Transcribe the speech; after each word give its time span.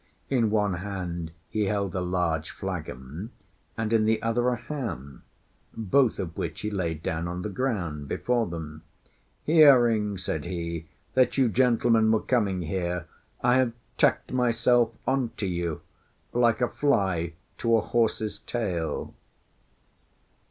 In 0.31 0.49
one 0.49 0.73
hand 0.73 1.31
he 1.47 1.65
held 1.65 1.93
a 1.93 2.01
large 2.01 2.49
flagon, 2.49 3.29
and 3.77 3.93
in 3.93 4.05
the 4.05 4.19
other 4.23 4.49
a 4.49 4.55
ham, 4.55 5.21
both 5.75 6.17
of 6.17 6.35
which 6.35 6.61
he 6.61 6.71
laid 6.71 7.03
down 7.03 7.27
on 7.27 7.43
the 7.43 7.49
ground 7.51 8.07
before 8.07 8.47
them. 8.47 8.81
"Hearing," 9.43 10.17
said 10.17 10.45
he, 10.45 10.87
"that 11.13 11.37
you 11.37 11.49
gentlemen 11.49 12.11
were 12.11 12.19
coming 12.21 12.63
here, 12.63 13.05
I 13.43 13.57
have 13.57 13.73
tacked 13.95 14.31
myself 14.33 14.89
on 15.05 15.33
to 15.37 15.45
you, 15.45 15.81
like 16.33 16.61
a 16.61 16.67
fly 16.69 17.33
to 17.59 17.75
a 17.77 17.81
horse's 17.81 18.39
tail." 18.39 19.13